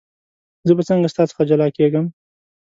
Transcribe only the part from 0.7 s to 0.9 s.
به